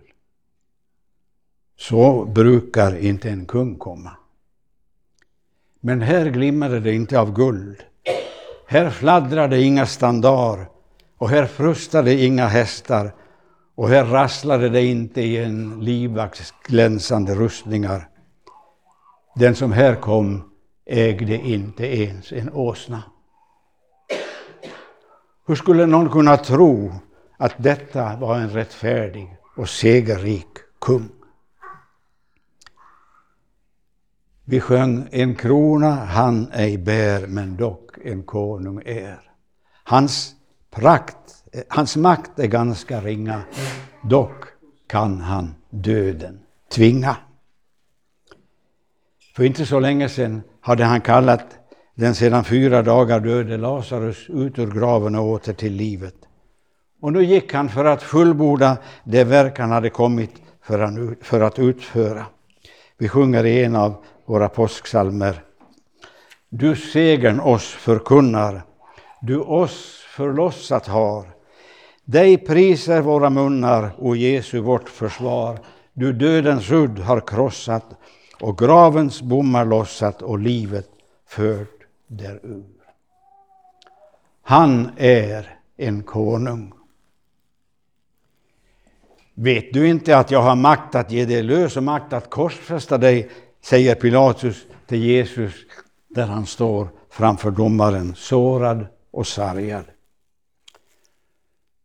Så 1.77 2.25
brukar 2.25 2.97
inte 2.97 3.29
en 3.29 3.45
kung 3.45 3.75
komma. 3.75 4.11
Men 5.79 6.01
här 6.01 6.29
glimmade 6.29 6.79
det 6.79 6.93
inte 6.93 7.19
av 7.19 7.33
guld. 7.33 7.83
Här 8.67 8.89
fladdrade 8.89 9.61
inga 9.61 9.85
standar 9.85 10.69
och 11.17 11.29
här 11.29 11.45
frustade 11.45 12.13
inga 12.13 12.47
hästar 12.47 13.11
och 13.75 13.89
här 13.89 14.05
rasslade 14.05 14.69
det 14.69 14.85
inte 14.85 15.21
i 15.21 15.37
en 15.37 15.79
livvakts 15.79 16.53
glänsande 16.63 17.35
rustningar. 17.35 18.09
Den 19.35 19.55
som 19.55 19.71
här 19.71 19.95
kom 19.95 20.51
ägde 20.85 21.35
inte 21.35 21.85
ens 21.97 22.31
en 22.31 22.53
åsna. 22.53 23.03
Hur 25.49 25.55
skulle 25.55 25.85
någon 25.85 26.09
kunna 26.09 26.37
tro 26.37 26.93
att 27.37 27.53
detta 27.57 28.15
var 28.15 28.37
en 28.37 28.49
rättfärdig 28.49 29.37
och 29.55 29.69
segerrik 29.69 30.47
kung? 30.79 31.09
Vi 34.45 34.59
sjöng 34.59 35.07
En 35.11 35.35
krona 35.35 35.91
han 35.91 36.47
ej 36.53 36.77
bär, 36.77 37.27
men 37.27 37.57
dock 37.57 37.97
en 38.03 38.23
konung 38.23 38.81
är. 38.85 39.31
Hans 39.83 40.35
prakt, 40.71 41.43
hans 41.69 41.97
makt 41.97 42.39
är 42.39 42.47
ganska 42.47 43.01
ringa, 43.01 43.41
dock 44.03 44.45
kan 44.87 45.21
han 45.21 45.55
döden 45.69 46.39
tvinga. 46.71 47.17
För 49.35 49.43
inte 49.43 49.65
så 49.65 49.79
länge 49.79 50.09
sedan 50.09 50.41
hade 50.61 50.83
han 50.83 51.01
kallat 51.01 51.58
den 51.99 52.15
sedan 52.15 52.43
fyra 52.43 52.81
dagar 52.81 53.19
döde 53.19 53.57
Lazarus 53.57 54.29
ut 54.29 54.59
ur 54.59 54.71
graven 54.71 55.15
och 55.15 55.25
åter 55.25 55.53
till 55.53 55.73
livet. 55.73 56.15
Och 57.01 57.13
nu 57.13 57.23
gick 57.23 57.53
han 57.53 57.69
för 57.69 57.85
att 57.85 58.03
fullborda 58.03 58.77
det 59.03 59.23
verk 59.23 59.59
han 59.59 59.71
hade 59.71 59.89
kommit 59.89 60.31
för 61.21 61.41
att 61.41 61.59
utföra. 61.59 62.25
Vi 62.97 63.09
sjunger 63.09 63.45
i 63.45 63.63
en 63.63 63.75
av 63.75 64.03
våra 64.25 64.49
påsksalmer. 64.49 65.43
Du 66.49 66.75
segern 66.75 67.39
oss 67.39 67.67
förkunnar, 67.67 68.61
du 69.21 69.39
oss 69.39 70.03
förlossat 70.15 70.87
har. 70.87 71.25
Dig 72.05 72.37
priser 72.37 73.01
våra 73.01 73.29
munnar, 73.29 73.91
o 73.97 74.15
Jesu 74.15 74.59
vårt 74.59 74.89
försvar. 74.89 75.59
Du 75.93 76.13
dödens 76.13 76.71
udd 76.71 76.99
har 76.99 77.19
krossat 77.19 77.85
och 78.41 78.57
gravens 78.57 79.21
bommar 79.21 79.65
lossat 79.65 80.21
och 80.21 80.39
livet 80.39 80.87
fört 81.27 81.78
därur. 82.09 82.63
Han 84.41 84.91
är 84.97 85.59
en 85.77 86.03
konung. 86.03 86.73
Vet 89.33 89.73
du 89.73 89.87
inte 89.87 90.17
att 90.17 90.31
jag 90.31 90.41
har 90.41 90.55
makt 90.55 90.95
att 90.95 91.11
ge 91.11 91.25
dig 91.25 91.43
lös 91.43 91.77
och 91.77 91.83
makt 91.83 92.13
att 92.13 92.29
korsfästa 92.29 92.97
dig, 92.97 93.29
säger 93.61 93.95
Pilatus 93.95 94.65
till 94.87 95.03
Jesus 95.03 95.53
där 96.07 96.25
han 96.25 96.45
står 96.45 96.87
framför 97.09 97.51
domaren, 97.51 98.15
sårad 98.15 98.85
och 99.11 99.27
sargad. 99.27 99.85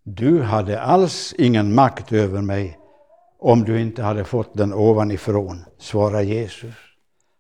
Du 0.03 0.43
hade 0.43 0.81
alls 0.81 1.35
ingen 1.39 1.75
makt 1.75 2.13
över 2.13 2.43
mig 2.43 2.79
om 3.39 3.65
du 3.65 3.81
inte 3.81 4.03
hade 4.03 4.25
fått 4.25 4.55
den 4.55 4.73
ovanifrån, 4.73 5.65
svarar 5.79 6.21
Jesus. 6.21 6.75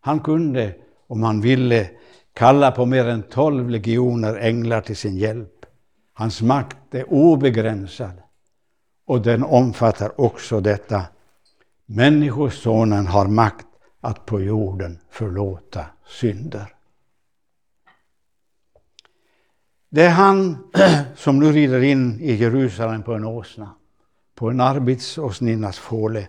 Han 0.00 0.20
kunde, 0.20 0.74
om 1.06 1.22
han 1.22 1.40
ville, 1.40 1.88
kalla 2.34 2.70
på 2.70 2.86
mer 2.86 3.06
än 3.06 3.22
tolv 3.22 3.70
legioner 3.70 4.36
änglar 4.36 4.80
till 4.80 4.96
sin 4.96 5.16
hjälp. 5.16 5.66
Hans 6.12 6.42
makt 6.42 6.94
är 6.94 7.12
obegränsad 7.12 8.22
och 9.06 9.22
den 9.22 9.44
omfattar 9.44 10.20
också 10.20 10.60
detta. 10.60 11.02
Människosonen 11.86 13.06
har 13.06 13.26
makt 13.26 13.66
att 14.00 14.26
på 14.26 14.40
jorden 14.40 14.98
förlåta 15.10 15.86
synder. 16.06 16.74
Det 19.88 20.02
är 20.02 20.10
han 20.10 20.58
som 21.16 21.38
nu 21.38 21.52
rider 21.52 21.82
in 21.82 22.20
i 22.20 22.34
Jerusalem 22.34 23.02
på 23.02 23.14
en 23.14 23.24
åsna, 23.24 23.70
på 24.34 24.50
en 24.50 24.60
arbetsåsninnas 24.60 25.78
fåle. 25.78 26.28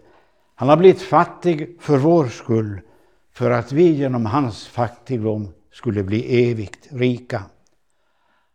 Han 0.56 0.70
har 0.70 0.78
blivit 0.78 1.02
fattig 1.02 1.78
för 1.80 1.98
vår 1.98 2.28
skull, 2.28 2.82
för 3.34 3.52
att 3.52 3.72
vi 3.72 3.92
genom 3.92 4.26
hans 4.26 4.68
fattigdom 4.68 5.54
skulle 5.75 6.03
bli 6.03 6.50
evigt 6.51 6.88
rika. 6.91 7.44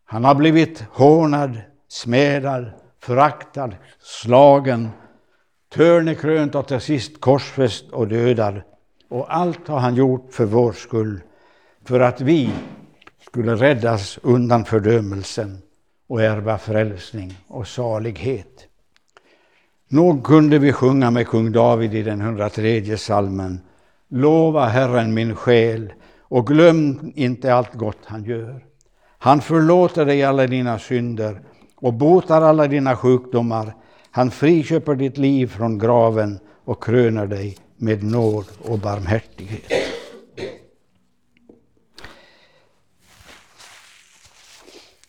Han 0.04 0.24
har 0.24 0.34
blivit 0.34 0.84
hånad, 0.90 1.60
smädad, 1.88 2.70
föraktad, 3.00 3.76
slagen, 3.98 4.88
törnekrönt 5.74 6.54
och 6.54 6.68
till 6.68 6.80
sist 6.80 7.20
korsfäst 7.20 7.90
och 7.90 8.08
dödad. 8.08 8.62
Och 9.08 9.36
allt 9.36 9.68
har 9.68 9.78
han 9.78 9.94
gjort 9.94 10.32
för 10.32 10.44
vår 10.44 10.72
skull, 10.72 11.20
för 11.84 12.00
att 12.00 12.20
vi 12.20 12.50
skulle 13.26 13.54
räddas 13.54 14.18
undan 14.22 14.64
fördömelsen 14.64 15.58
och 16.08 16.22
ärva 16.22 16.58
frälsning 16.58 17.38
och 17.48 17.68
salighet. 17.68 18.66
Nog 19.88 20.24
kunde 20.24 20.58
vi 20.58 20.72
sjunga 20.72 21.10
med 21.10 21.28
kung 21.28 21.52
David 21.52 21.94
i 21.94 22.02
den 22.02 22.20
103 22.20 22.96
salmen. 22.96 23.60
Lova 24.08 24.66
Herren 24.66 25.14
min 25.14 25.36
själ 25.36 25.92
och 26.30 26.46
glöm 26.46 27.12
inte 27.14 27.54
allt 27.54 27.74
gott 27.74 27.98
han 28.04 28.24
gör. 28.24 28.64
Han 29.18 29.40
förlåter 29.40 30.04
dig 30.06 30.24
alla 30.24 30.46
dina 30.46 30.78
synder 30.78 31.40
och 31.76 31.94
botar 31.94 32.42
alla 32.42 32.66
dina 32.66 32.96
sjukdomar. 32.96 33.74
Han 34.10 34.30
friköper 34.30 34.94
ditt 34.94 35.18
liv 35.18 35.46
från 35.46 35.78
graven 35.78 36.38
och 36.64 36.84
kröner 36.84 37.26
dig 37.26 37.56
med 37.76 38.02
nåd 38.04 38.44
och 38.62 38.78
barmhärtighet. 38.78 39.72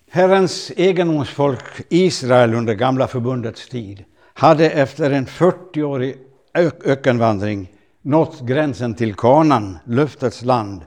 Herrens 0.09 0.71
egendomsfolk 0.75 1.63
Israel 1.89 2.53
under 2.53 2.73
gamla 2.73 3.07
förbundets 3.07 3.69
tid 3.69 4.03
hade 4.33 4.69
efter 4.69 5.11
en 5.11 5.25
40-årig 5.25 6.17
ökenvandring 6.85 7.71
nått 8.01 8.41
gränsen 8.41 8.93
till 8.95 9.15
Kanan, 9.15 9.77
löftets 9.85 10.41
land. 10.41 10.81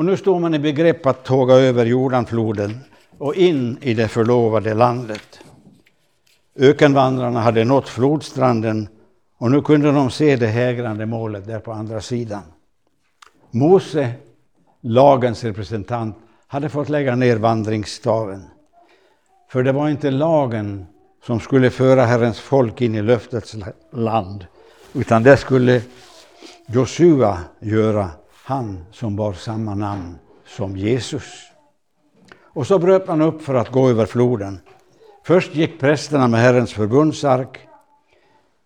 Och 0.00 0.06
nu 0.06 0.16
står 0.16 0.38
man 0.38 0.54
i 0.54 0.58
begrepp 0.58 1.06
att 1.06 1.24
tåga 1.24 1.54
över 1.54 1.86
Jordanfloden 1.86 2.80
och 3.18 3.34
in 3.34 3.78
i 3.80 3.94
det 3.94 4.08
förlovade 4.08 4.74
landet. 4.74 5.40
Ökenvandrarna 6.56 7.40
hade 7.40 7.64
nått 7.64 7.88
flodstranden 7.88 8.88
och 9.38 9.50
nu 9.50 9.62
kunde 9.62 9.92
de 9.92 10.10
se 10.10 10.36
det 10.36 10.46
hägrande 10.46 11.06
målet 11.06 11.46
där 11.46 11.58
på 11.58 11.72
andra 11.72 12.00
sidan. 12.00 12.42
Mose, 13.50 14.12
lagens 14.80 15.44
representant, 15.44 16.16
hade 16.46 16.68
fått 16.68 16.88
lägga 16.88 17.16
ner 17.16 17.36
vandringsstaven. 17.36 18.44
För 19.50 19.62
det 19.62 19.72
var 19.72 19.88
inte 19.88 20.10
lagen 20.10 20.86
som 21.26 21.40
skulle 21.40 21.70
föra 21.70 22.04
Herrens 22.04 22.40
folk 22.40 22.80
in 22.80 22.94
i 22.94 23.02
löftets 23.02 23.56
land, 23.92 24.46
utan 24.92 25.22
det 25.22 25.36
skulle 25.36 25.82
Josua 26.66 27.38
göra, 27.60 28.10
han 28.50 28.84
som 28.92 29.16
bar 29.16 29.32
samma 29.32 29.74
namn 29.74 30.18
som 30.46 30.76
Jesus. 30.76 31.24
Och 32.42 32.66
så 32.66 32.78
bröt 32.78 33.06
man 33.06 33.20
upp 33.20 33.42
för 33.42 33.54
att 33.54 33.72
gå 33.72 33.88
över 33.88 34.06
floden. 34.06 34.60
Först 35.24 35.54
gick 35.54 35.80
prästerna 35.80 36.28
med 36.28 36.40
Herrens 36.40 36.72
förbundsark, 36.72 37.58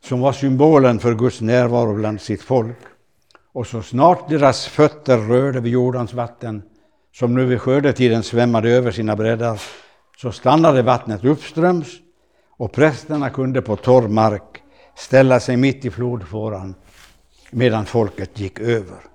som 0.05 0.21
var 0.21 0.33
symbolen 0.33 0.99
för 0.99 1.15
Guds 1.15 1.41
närvaro 1.41 1.95
bland 1.95 2.21
sitt 2.21 2.43
folk. 2.43 2.77
Och 3.53 3.67
så 3.67 3.83
snart 3.83 4.29
deras 4.29 4.67
fötter 4.67 5.19
rörde 5.19 5.61
vid 5.61 5.73
Jordans 5.73 6.13
vatten, 6.15 6.63
som 7.13 7.35
nu 7.35 7.45
vid 7.47 7.61
skördetiden 7.61 8.23
svämmade 8.23 8.71
över 8.71 8.91
sina 8.91 9.17
bräddar, 9.17 9.61
så 10.17 10.33
stannade 10.33 10.83
vattnet 10.83 11.25
uppströms 11.25 11.89
och 12.57 12.73
prästerna 12.73 13.31
kunde 13.31 13.63
på 13.63 13.77
torr 13.77 14.09
mark 14.09 14.63
ställa 14.97 15.41
sig 15.41 15.57
mitt 15.57 15.85
i 15.85 15.91
flodfåran 15.91 16.75
medan 17.51 17.87
folket 17.87 18.41
gick 18.41 18.61
över. 18.61 19.14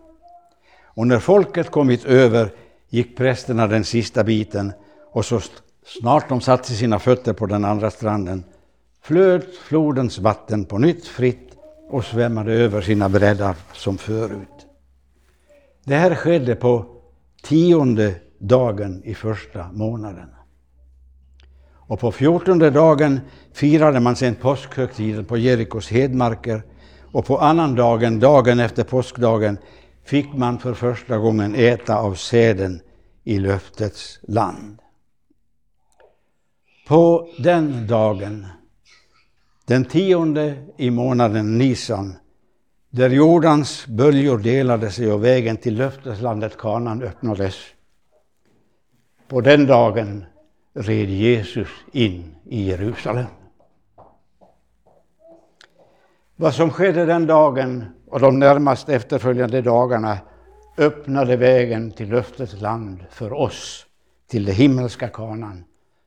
Och 1.00 1.08
när 1.08 1.20
folket 1.20 1.72
kommit 1.72 2.06
över 2.06 2.52
gick 2.90 3.18
prästerna 3.18 3.68
den 3.68 3.84
sista 3.84 4.24
biten 4.24 4.74
och 5.12 5.26
så 5.26 5.42
snart 5.86 6.30
de 6.30 6.42
satte 6.42 6.74
sina 6.74 7.00
fötter 7.00 7.34
på 7.34 7.46
den 7.46 7.66
andra 7.66 7.92
stranden 7.92 8.44
flöt 9.02 9.56
flodens 9.56 10.20
vatten 10.20 10.66
på 10.66 10.78
nytt 10.78 11.06
fritt 11.06 11.58
och 11.90 12.06
svämmade 12.06 12.54
över 12.54 12.82
sina 12.82 13.10
bräddar 13.10 13.56
som 13.74 13.98
förut. 13.98 14.68
Det 15.84 15.96
här 15.96 16.16
skedde 16.16 16.56
på 16.56 16.86
tionde 17.44 18.16
dagen 18.40 19.02
i 19.04 19.14
första 19.14 19.72
månaden. 19.72 20.30
Och 21.72 22.00
på 22.00 22.12
fjortonde 22.12 22.70
dagen 22.70 23.20
firade 23.54 24.00
man 24.00 24.16
sedan 24.16 24.36
påskhögtiden 24.36 25.26
på 25.26 25.38
Jerikos 25.38 25.90
hedmarker 25.90 26.64
och 27.12 27.26
på 27.26 27.38
annan 27.38 27.76
dagen, 27.76 28.20
dagen 28.20 28.60
efter 28.60 28.84
påskdagen, 28.84 29.58
fick 30.10 30.34
man 30.34 30.60
för 30.60 30.74
första 30.74 31.18
gången 31.18 31.56
äta 31.56 31.98
av 31.98 32.14
säden 32.14 32.82
i 33.24 33.40
löftets 33.40 34.20
land. 34.22 34.80
På 36.88 37.30
den 37.38 37.88
dagen, 37.88 38.48
den 39.66 39.86
tionde 39.86 40.66
i 40.78 40.90
månaden 40.92 41.58
Nisan, 41.58 42.16
där 42.90 43.10
Jordans 43.10 43.88
böljor 43.88 44.38
delade 44.38 44.92
sig 44.92 45.12
och 45.12 45.24
vägen 45.24 45.58
till 45.58 45.76
löfteslandet 45.76 46.58
Kanan 46.58 47.04
öppnades. 47.04 47.56
På 49.28 49.42
den 49.42 49.66
dagen 49.66 50.26
red 50.74 51.10
Jesus 51.10 51.70
in 51.92 52.36
i 52.46 52.70
Jerusalem. 52.70 53.26
Vad 56.36 56.54
som 56.54 56.72
skedde 56.72 57.06
den 57.06 57.28
dagen 57.28 57.86
och 58.10 58.20
de 58.20 58.40
närmast 58.40 58.90
efterföljande 58.90 59.62
dagarna 59.62 60.18
öppnade 60.78 61.36
vägen 61.36 61.92
till 61.92 62.10
löftets 62.10 62.62
land 62.62 63.06
för 63.10 63.34
oss, 63.34 63.86
till 64.28 64.46
det 64.46 64.52
himmelska 64.52 65.08
kanan, 65.08 65.64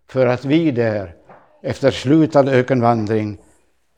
för 0.09 0.27
att 0.27 0.45
vi 0.45 0.71
där, 0.71 1.15
efter 1.63 1.91
slutad 1.91 2.49
ökenvandring, 2.49 3.39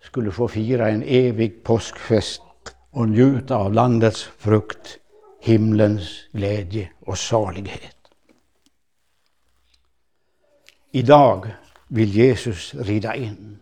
skulle 0.03 0.31
få 0.31 0.49
fira 0.49 0.89
en 0.89 1.03
evig 1.03 1.65
påskfest 1.65 2.43
och 2.91 3.09
njuta 3.09 3.57
av 3.57 3.73
landets 3.73 4.23
frukt, 4.39 4.99
himlens 5.41 6.09
glädje 6.33 6.89
och 7.01 7.19
salighet. 7.19 7.97
Idag 10.91 11.55
vill 11.89 12.09
Jesus 12.09 12.75
rida 12.75 13.15
in. 13.15 13.59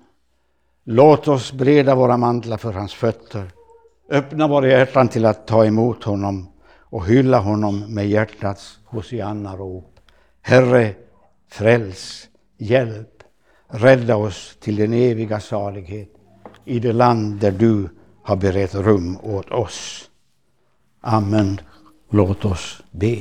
Låt 0.85 1.29
oss 1.29 1.53
breda 1.53 1.95
våra 1.95 2.17
mantlar 2.17 2.57
för 2.57 2.73
hans 2.73 2.95
fötter, 2.95 3.51
öppna 4.13 4.49
våra 4.49 4.69
hjärtan 4.69 5.09
till 5.09 5.27
att 5.27 5.47
ta 5.47 5.65
emot 5.65 6.05
honom 6.05 6.49
och 6.79 7.07
hylla 7.07 7.39
honom 7.39 7.95
med 7.95 8.09
hjärtats 8.09 8.79
hosianna-rop. 8.85 10.01
Herre, 10.43 10.95
fräls, 11.51 12.29
hjälp, 12.59 13.23
rädda 13.69 14.17
oss 14.17 14.57
till 14.61 14.77
den 14.77 14.93
eviga 14.93 15.41
salighet 15.41 16.09
i 16.65 16.79
det 16.79 16.93
land 16.93 17.41
där 17.41 17.51
du 17.51 17.89
har 18.23 18.37
berett 18.37 18.75
rum 18.75 19.19
åt 19.23 19.51
oss. 19.51 20.11
Amen. 21.01 21.61
Låt 22.11 22.45
oss 22.45 22.83
be. 22.91 23.19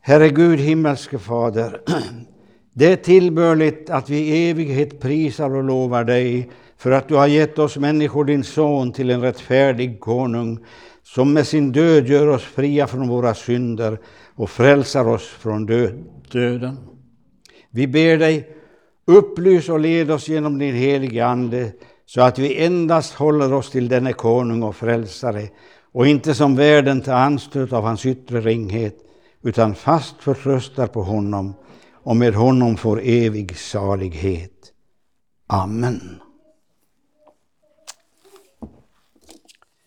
Herre 0.00 0.28
Gud, 0.28 0.58
himmelske 0.58 1.18
Fader, 1.18 1.80
det 2.72 2.92
är 2.92 2.96
tillbörligt 2.96 3.90
att 3.90 4.08
vi 4.10 4.18
i 4.18 4.50
evighet 4.50 5.00
prisar 5.00 5.54
och 5.54 5.64
lovar 5.64 6.04
dig 6.04 6.50
för 6.80 6.90
att 6.90 7.08
du 7.08 7.14
har 7.14 7.26
gett 7.26 7.58
oss 7.58 7.76
människor 7.76 8.24
din 8.24 8.44
son 8.44 8.92
till 8.92 9.10
en 9.10 9.20
rättfärdig 9.20 10.00
konung 10.00 10.58
som 11.02 11.32
med 11.32 11.46
sin 11.46 11.72
död 11.72 12.08
gör 12.08 12.26
oss 12.26 12.42
fria 12.42 12.86
från 12.86 13.08
våra 13.08 13.34
synder 13.34 13.98
och 14.34 14.50
frälsar 14.50 15.08
oss 15.08 15.28
från 15.28 15.66
döden. 16.32 16.76
Vi 17.70 17.86
ber 17.86 18.16
dig, 18.16 18.48
upplys 19.06 19.68
och 19.68 19.80
led 19.80 20.10
oss 20.10 20.28
genom 20.28 20.58
din 20.58 20.74
helige 20.74 21.26
Ande 21.26 21.72
så 22.06 22.20
att 22.20 22.38
vi 22.38 22.64
endast 22.64 23.14
håller 23.14 23.52
oss 23.52 23.70
till 23.70 23.88
denne 23.88 24.12
konung 24.12 24.62
och 24.62 24.76
frälsare 24.76 25.48
och 25.92 26.06
inte 26.06 26.34
som 26.34 26.56
världen 26.56 27.00
tar 27.00 27.14
anstöt 27.14 27.72
av 27.72 27.84
hans 27.84 28.06
yttre 28.06 28.40
ringhet 28.40 28.96
utan 29.42 29.74
fast 29.74 30.16
förtröstar 30.22 30.86
på 30.86 31.02
honom 31.02 31.54
och 31.92 32.16
med 32.16 32.34
honom 32.34 32.76
får 32.76 33.00
evig 33.02 33.56
salighet. 33.56 34.72
Amen. 35.46 36.20